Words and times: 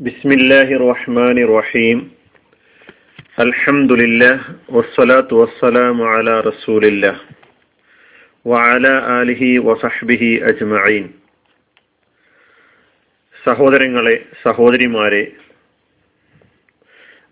ബിസ്മില്ലാഹി 0.00 0.76
റഹ്മാനി 0.82 1.42
റഹീം 1.56 1.98
അൽഹംദുലില്ല 3.44 4.22
വസ്സലാത്തു 4.76 5.34
വസ്സലാമു 5.40 6.04
അലാ 6.14 6.36
റസൂലില്ല 6.48 7.04
വഅല 8.46 8.86
ആലിഹി 9.16 9.50
വസഹ്ബിഹി 9.68 10.30
അജ്മഈൻ. 10.50 11.04
സഹോദരങ്ങളെ 13.44 14.16
സഹോദരിമാരെ 14.44 15.22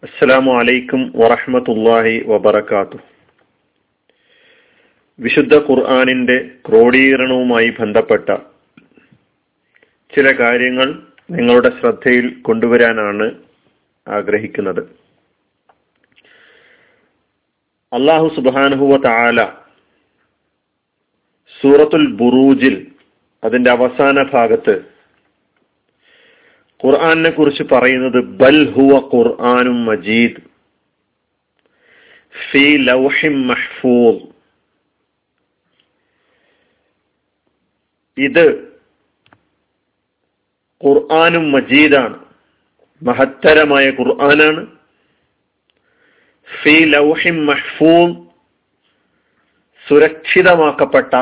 അസ്സലാമു 0.03 0.53
അലൈക്കും 0.61 1.03
വറഹ്മത്തുള്ളാഹി 1.21 2.15
വബറകാതുഹു. 2.33 3.05
വിശുദ്ധ 5.19 5.55
ഖുർആനിന്റെ 5.69 6.37
ക്രോഡീകരണവുമായി 6.67 7.71
ബന്ധപ്പെട്ട 7.81 8.29
ചില 10.13 10.27
കാര്യങ്ങൾ 10.43 10.89
നിങ്ങളുടെ 11.29 11.71
ശ്രദ്ധയിൽ 11.81 12.27
കൊണ്ടുവരാനാണ് 12.43 13.27
ആഗ്രഹിക്കുന്നത്. 14.07 14.83
അള്ളാഹു 17.93 18.29
സുബാനുഹുവ 18.37 18.97
താല 18.99 19.41
സൂറത്തുൽ 21.61 22.07
ബുറൂജിൽ 22.13 22.77
അതിന്റെ 23.43 23.71
അവസാന 23.71 24.23
ഭാഗത്ത് 24.33 24.75
ഖുർആാനിനെ 26.81 27.31
കുറിച്ച് 27.31 27.65
പറയുന്നത് 27.73 28.19
ബൽ 28.41 28.59
ഹുവ 28.77 28.95
ഖുർആാനും 29.15 29.79
മജീദ് 29.85 30.43
ഫി 32.35 32.65
ലൗഹിം 32.91 33.37
മഹ്ഫൂദ് 33.47 34.23
ഇത് 38.17 38.45
ഖുർആാനും 40.85 41.53
മജീദാണ്. 41.53 42.25
മഹത്തരമായ 43.03 43.91
ഖുർആനാണ്. 43.91 44.67
ഫി 46.63 46.85
ലൗഹി 46.85 47.31
മഹ്ഫൂം 47.31 48.29
സുരക്ഷിതമാക്കപ്പെട്ട 49.89 51.15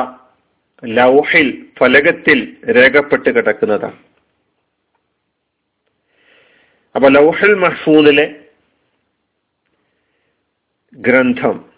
ലൗഹിൽ 0.85 1.47
ഫലകത്തിൽ 1.79 2.57
രേഖപ്പെട്ട് 2.75 3.29
കിടക്കുന്നതാണ്. 3.29 3.99
അപ്പൊ 6.95 7.09
ലൗഹൽ 7.09 7.55
മഹ്ഫൂദിലെ 7.55 8.25
ഗ്രന്ഥം 10.93 11.69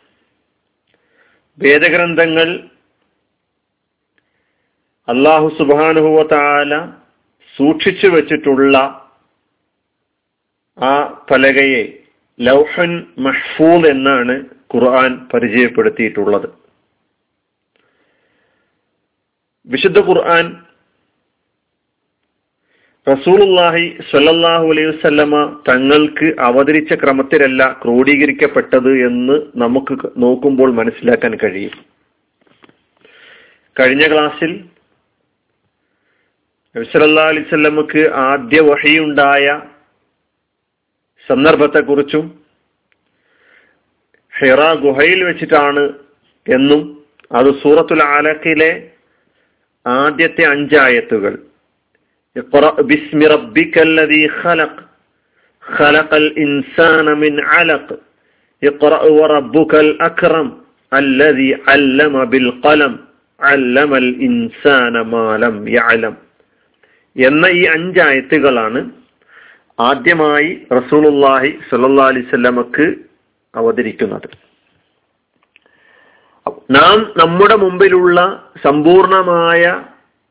വേദഗ്രന്ഥങ്ങൾ 1.59 2.47
അള്ളാഹു 5.07 5.47
സുബാനുഹുവ 5.59 6.23
താല 6.23 6.73
സൂക്ഷിച്ചു 7.59 8.07
വെച്ചിട്ടുള്ള 8.15 8.77
ആ 10.77 10.93
പലകയെ 11.31 11.83
ലൗഹൻ 12.39 12.91
മഹ്ഫൂദ് 13.25 13.89
എന്നാണ് 13.93 14.35
ഖുർആൻ 14.73 15.11
പരിചയപ്പെടുത്തിയിട്ടുള്ളത്. 15.31 16.47
വിശുദ്ധ 19.67 19.99
ഖുർആൻ 20.09 20.45
റസൂലുല്ലാഹി 23.07 23.83
സ്വല്ലല്ലാഹു 24.09 24.66
അലൈഹി 24.71 24.89
വസല്ലമ 24.89 25.35
തങ്ങൾക്ക് 25.69 26.27
അവതരിച്ച 26.47 26.94
ക്രമത്തിലല്ല 27.03 27.61
ക്രോഡീകരിക്കപ്പെട്ടത് 27.83 28.91
എന്ന് 29.07 29.35
നമുക്ക് 29.63 29.95
നോക്കുമ്പോൾ 30.23 30.69
മനസ്സിലാക്കാൻ 30.79 31.33
കഴിയും. 31.44 31.75
കഴിഞ്ഞ 33.75 34.03
ക്ലാസ്സിൽ 34.13 34.51
നബ്സല്ലാ 36.78 37.24
അലിസ്വല്ലമക്ക് 37.33 38.00
ആദ്യ 38.24 38.60
വഹിയുണ്ടായ 38.69 39.47
സന്ദർഭത്തെക്കുറിച്ചും 41.28 42.24
ഹിറ 44.33 44.62
ഗുഹയിൽ 44.83 45.20
വെച്ചിട്ടാണ് 45.24 45.83
എന്നും 46.47 46.81
അത് 47.31 47.50
സൂറത്തുൽ 47.62 48.03
ആലക്കിലെ 48.10 48.70
ആദ്യത്തെ 49.87 50.44
അഞ്ചായത്തുകൾ 50.54 51.34
باسم 52.37 53.20
ربك 53.26 53.75
الذي 53.81 54.28
خلق 54.34 54.75
خلق 55.62 56.10
الإنسان 56.16 57.06
من 57.16 57.34
علق 57.42 57.87
اقرأ 58.62 59.03
وربك 59.10 59.72
الأكرم 59.76 60.48
الذي 60.92 61.50
علم 61.66 62.25
بالقلم 62.25 62.94
علم 63.41 63.94
الإنسان 63.97 64.94
ما 65.04 65.26
لم 65.38 65.56
يعلم 65.69 66.15
എന്ന 67.19 67.46
ഈ 67.47 67.63
അഞ്ചായത്തുകളാണ് 67.63 68.91
ആദ്യമായി 69.80 70.68
റസൂലുല്ലാഹി 70.72 71.59
സല്ലാ 71.69 72.07
അലിസ്വല്ലമക്ക് 72.07 72.96
അവതരിക്കുന്നത്. 73.56 74.30
നാം 76.72 77.13
നമ്മുടെ 77.18 77.56
മുമ്പിലുള്ള 77.56 78.44
സമ്പൂർണമായ 78.63 79.84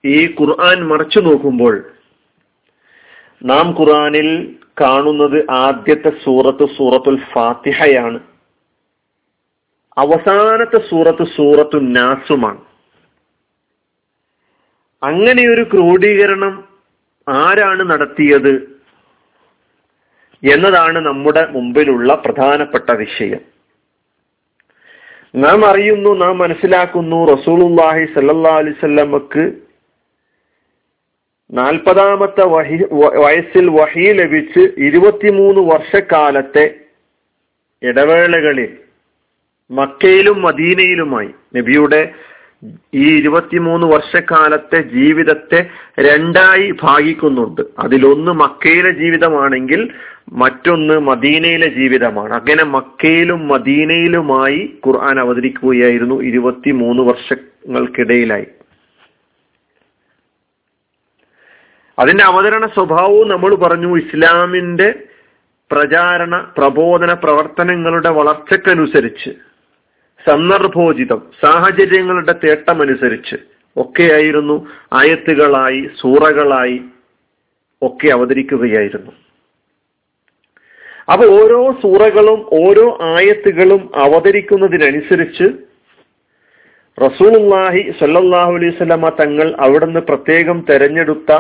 ഈ 0.05 0.35
ഖുർആൻ 0.41 0.87
മറച്ചു 0.87 1.21
നോക്കുമ്പോൾ 1.21 1.91
നാം 3.45 3.77
ഖുർആനിൽ 3.81 4.57
കാണുന്നത് 4.81 5.51
ആദ്യത്തെ 5.51 6.13
സൂറത്ത് 6.25 6.69
സൂറത്തുൽ 6.77 7.23
ഫാത്തിഹയാണ്. 7.33 8.21
അവസാനത്തെ 9.99 10.89
സൂറത്ത് 10.91 11.25
സൂറത്തു 11.37 11.79
നാസുമാണ്. 11.79 12.61
അങ്ങനെ 15.03 15.49
ഒരു 15.49 15.63
ക്രോഡീകരണം 15.63 16.68
ആരാണ് 17.37 17.83
നടത്തിയത് 17.91 18.55
എന്നതാണ് 20.43 20.99
നമ്മുടെ 21.01 21.43
മുമ്പിലുള്ള 21.51 22.15
പ്രധാനപ്പെട്ട 22.15 22.91
വിഷയം. 22.93 23.41
നാം 25.35 25.65
അറിയുന്നു 25.67 26.11
നാം 26.15 26.39
മനസ്സിലാക്കുന്നു 26.39 27.19
റസൂലുല്ലാഹി 27.33 28.05
സല്ലാ 28.15 28.53
അലിസല്ലമക്ക് 28.57 29.45
നാൽപ്പതാമത്തെ 31.53 32.45
വഹി 32.47 32.79
വയസ്സിൽ 33.17 33.67
വഹി 33.71 34.07
ലഭിച്ച് 34.13 34.63
ഇരുപത്തിമൂന്ന് 34.79 35.61
വർഷക്കാലത്തെ 35.61 36.65
ഇടവേളകളിൽ 37.83 38.71
മക്കയിലും 39.71 40.43
മദീനയിലുമായി 40.43 41.31
നബിയുടെ 41.57 42.03
ഈ 42.95 43.19
ഇരുപത്തിമൂന്ന് 43.19 43.87
വർഷക്കാലത്തെ 43.87 44.81
ജീവിതത്തെ 44.81 45.71
രണ്ടായി 46.01 46.75
ഭാഗിക്കുന്നുണ്ട്. 46.83 47.61
അതിലൊന്ന് 47.79 48.33
മക്കയിലെ 48.33 48.91
ജീവിതമാണെങ്കിൽ 48.91 49.93
മറ്റൊന്ന് 50.33 50.99
മദീനയിലെ 50.99 51.69
ജീവിതമാണ്. 51.69 52.35
അങ്ങനെ 52.35 52.65
മക്കയിലും 52.65 53.49
മദീനയിലുമായി 53.49 54.79
ഖുർആൻ 54.87 55.21
അവതരിക്കുകയായിരുന്നു 55.21 56.23
ഇരുപത്തിമൂന്ന് 56.23 57.03
വർഷങ്ങൾക്കിടയിലായി. 57.03 58.47
അതിന്റെ 61.99 62.25
അവതരണ 62.25 62.67
സ്വഭാവവും 62.67 63.29
നമ്മൾ 63.29 63.55
പറഞ്ഞു 63.55 63.97
ഇസ്ലാമിന്റെ 63.97 64.95
പ്രചാരണ 65.73 66.53
പ്രബോധന 66.59 67.13
പ്രവർത്തനങ്ങളുടെ 67.13 68.09
വളർച്ചക്കനുസരിച്ച്. 68.09 69.48
സന്ദർഭോചിതം 70.25 71.21
സാഹചര്യങ്ങളുടെ 71.45 72.35
തേട്ടമനുസരിച്ച് 72.45 73.37
ഒക്കെയായിരുന്നു 73.77 74.57
ആയത്തുകളായി 74.93 75.81
സൂറകളായി 76.01 76.79
ഒക്കെ 77.83 78.09
അവതരിക്കുകയായിരുന്നു. 78.09 79.13
അപ്പൊ 81.09 81.25
ഓരോ 81.39 81.61
സൂറകളും 81.83 82.41
ഓരോ 82.63 82.87
ആയത്തുകളും 83.13 83.83
അവതരിക്കുന്നതിനനുസരിച്ച് 83.97 85.47
റസൂൽഹി 86.99 87.83
സല്ലാഹു 88.01 88.53
അലൈഹി 88.53 88.75
സ്വലമ 88.77 89.09
തങ്ങൾ 89.21 89.49
അവിടുന്ന് 89.57 90.01
പ്രത്യേകം 90.01 90.59
തെരഞ്ഞെടുത്ത 90.71 91.33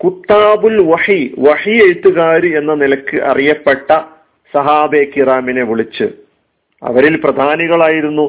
കുത്താബുൽ 0.00 0.78
വഹി 0.82 1.20
വഹി 1.38 1.74
എഴുത്തുകാർ 1.84 2.44
എന്ന 2.60 2.74
നിലയ്ക്ക് 2.74 3.18
അറിയപ്പെട്ട 3.22 3.88
സഹാബെ 4.54 5.02
കിറാമിനെ 5.04 5.62
വിളിച്ച് 5.62 6.06
അവരിൽ 6.82 7.20
പ്രധാനികളായിരുന്നു 7.20 8.24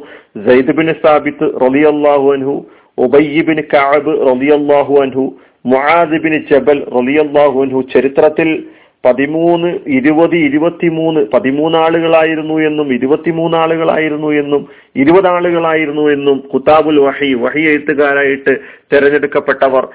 ബിൻ 0.79 0.93
സാബിത്ത് 1.05 1.45
റലിയല്ലാഹു 1.65 2.33
അൻഹു 2.33 2.55
ഉബയ്യബിൻ 2.97 3.61
കാബ് 3.73 4.13
റലിയല്ലാഹു 4.29 4.93
അൻഹു 5.01 5.25
മുഹാദിബിൻ 5.65 6.33
ബിൻ 6.33 6.45
ജബൽ 6.51 6.79
റലിയല്ലാഹു 6.97 7.57
അൻഹു. 7.61 7.81
ചരിത്രത്തിൽ 7.93 8.63
പതിമൂന്ന് 9.05 9.79
ഇരുപത് 9.87 10.35
ഇരുപത്തിമൂന്ന് 10.35 11.21
പതിമൂന്നാളുകളായിരുന്നു 11.33 12.53
എന്നും 12.59 12.93
ഇരുപത്തിമൂന്നാളുകളായിരുന്നു 12.93 14.29
എന്നും 14.41 14.67
ഇരുപതാളുകളായിരുന്നു 14.95 16.03
എന്നും 16.09 16.37
കുത്താബുൽ 16.53 16.99
വഹി 16.99 17.33
വഹി 17.33 17.63
എഴുത്തുകാരായിട്ട് 17.71 18.53
തിരഞ്ഞെടുക്കപ്പെട്ടവർ 18.93 19.87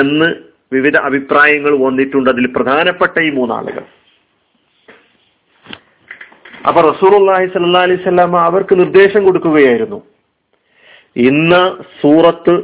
എന്ന് 0.00 0.28
വിവിധ 0.72 0.96
അഭിപ്രായങ്ങൾ 0.96 1.72
വന്നിട്ടുണ്ട്. 1.78 2.30
അതിൽ 2.30 2.46
പ്രധാനപ്പെട്ട 2.56 3.20
ഈ 3.20 3.30
മൂന്നാളുകൾ. 3.30 3.84
അപ്പൊ 6.68 6.80
റസൂർഹി 6.90 7.46
സല്ലാ 7.54 7.82
അലൈഹി 7.86 8.02
സ്വലാമ 8.02 8.36
അവർക്ക് 8.48 8.74
നിർദ്ദേശം 8.80 9.22
കൊടുക്കുകയായിരുന്നു. 9.24 9.98
ഇന്ന 11.28 11.54
സൂറത്ത് 12.00 12.54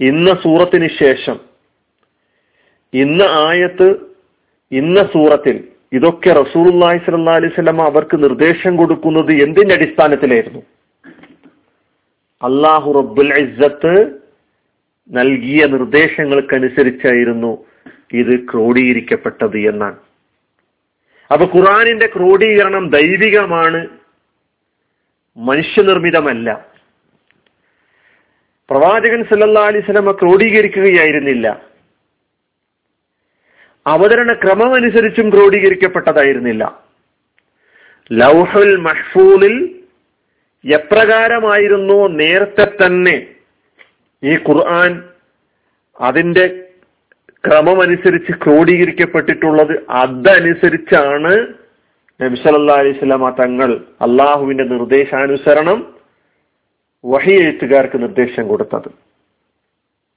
ഇന്ന 0.00 0.28
സൂറത്തിന് 0.44 0.88
ശേഷം 1.02 1.36
ഇന്ന 2.94 3.22
ആയത്ത് 3.48 3.88
ഇന്ന 4.72 4.98
സൂറത്തിൽ 5.12 5.56
ഇതൊക്കെ 5.98 6.30
റസൂലുള്ളാഹി 6.42 6.98
സല്ലാ 7.06 7.34
അലൈഹി 7.38 7.52
വസല്ലം 7.52 7.80
അവർക്ക് 7.88 8.16
നിർദ്ദേശം 8.24 8.72
കൊടുക്കുന്നത് 8.80 9.32
എന്തിന്റെ 9.44 9.74
അടിസ്ഥാനത്തിലായിരുന്നു? 9.78 10.62
അള്ളാഹു 12.40 12.88
റബ്ബുൽ 12.98 13.32
ഇസ്സത്ത് 13.42 13.94
നൽകിയ 15.10 15.60
നിർദ്ദേശങ്ങൾക്കനുസരിച്ചായിരുന്നു 15.74 17.52
ഇത് 18.20 18.34
ക്രോഡീകരിക്കപ്പെട്ടത് 18.50 19.58
എന്നാണ്. 19.72 19.98
അപ്പൊ 21.32 21.46
ഖുറാനിന്റെ 21.46 22.06
ക്രോഡീകരണം 22.06 22.90
ദൈവികമാണ്. 22.90 23.88
മനുഷ്യനിർമ്മിതമല്ല. 25.36 26.66
പ്രവാചകൻ 28.70 29.24
സല്ലാ 29.24 29.62
അലൈഹി 29.62 29.84
വസല്ലമ 29.84 30.12
ക്രോഡീകരിക്കുകയായിരുന്നില്ല. 30.12 31.62
അവതരണ 33.86 34.32
ക്രമമനുസരിച്ചും 34.32 35.30
ക്രോഡീകരിക്കപ്പെട്ടതായിരുന്നില്ല. 35.30 36.84
ലൗഹുൽ 38.12 38.76
മഹ്ഫൂലിൽ 38.76 39.82
എപ്രകാരമായിരുന്നു 40.74 42.08
നേരത്തെ 42.08 42.86
തന്നെ 42.86 43.34
ഈ 44.24 44.34
ഖുർആൻ 44.36 45.08
അതിന്റെ 46.00 46.61
ക്രമമനുസരിച്ച് 47.44 48.32
ക്രോഡീകരിക്കപ്പെട്ടിട്ടുള്ളത് 48.32 49.86
അതനുസരിച്ചാണ് 49.90 51.32
നബി 52.20 52.36
സല്ലല്ലാഹു 52.36 52.80
അലൈഹി 52.80 52.96
വസല്ലമ 52.98 53.30
തങ്ങൾ 53.30 53.70
അള്ളാഹുവിന്റെ 54.00 54.64
നിർദ്ദേശാനുസരണം 54.64 55.94
വഹി 57.04 57.32
എഴുത്തുകാർക്ക് 57.32 58.02
നിർദ്ദേശം 58.02 58.48
കൊടുത്തത്. 58.48 58.90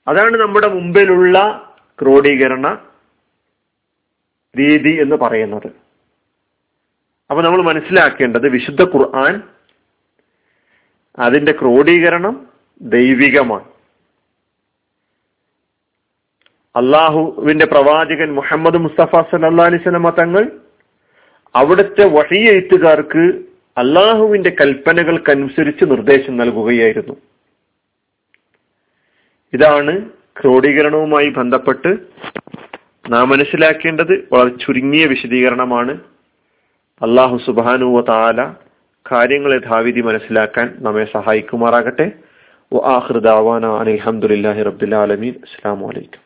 അതാണ് 0.07 0.37
നമ്മുടെ 0.37 0.67
മുമ്പിലുള്ള 0.67 1.37
ക്രോഡീകരണ 2.01 2.67
രീതി 4.59 5.01
എന്ന് 5.01 5.15
പറയുന്നത്. 5.15 5.69
അപ്പൊ 7.29 7.41
നമ്മൾ 7.41 7.61
മനസ്സിലാക്കേണ്ടത് 7.61 8.49
വിശുദ്ധ 8.49 8.83
ഖുർആൻ 8.83 9.41
അതിന്റെ 11.19 11.51
ക്രോഡീകരണം 11.51 12.47
ദൈവികമാണ്. 12.81 13.74
അള്ളാഹുവിന്റെ 16.75 17.65
പ്രവാചകൻ 17.65 18.33
മുഹമ്മദ് 18.33 18.77
മുസ്തഫ 18.77 19.21
സല്ലാ 19.31 19.65
അലിസ്ലമ 19.65 20.09
തങ്ങൾ 20.09 20.43
അവിടുത്തെ 21.55 22.05
വഴിയെഴുത്തുകാർക്ക് 22.07 23.23
അള്ളാഹുവിന്റെ 23.77 24.51
കൽപ്പനകൾക്കനുസരിച്ച് 24.61 25.85
നിർദ്ദേശം 25.85 26.37
നൽകുകയായിരുന്നു. 26.37 27.15
ഇതാണ് 29.53 30.09
ക്രോഡീകരണവുമായി 30.41 31.29
ബന്ധപ്പെട്ട് 31.29 31.97
നാം 33.09 33.29
മനസ്സിലാക്കേണ്ടത് 33.29 34.27
വളരെ 34.33 34.49
ചുരുങ്ങിയ 34.49 35.05
വിശദീകരണമാണ്. 35.05 35.93
അള്ളാഹു 37.01 37.37
സുബാനുവ 37.45 38.01
താല 38.01 38.53
കാര്യങ്ങളെ 39.11 39.57
ധാവിധി 39.57 40.01
മനസ്സിലാക്കാൻ 40.01 40.73
നമ്മെ 40.79 41.05
സഹായിക്കുമാറാകട്ടെ. 41.13 42.11
അലഹമുല്ലാഹി 43.81 44.61
റബ്ബുലാലമീൻ 44.69 45.33
അസ്സാം 45.33 45.81
വലൈക്കും 45.81 46.24